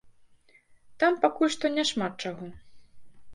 Там, 1.03 1.17
пакуль 1.25 1.51
што, 1.57 1.65
няшмат 1.75 2.17
чаго. 2.27 2.49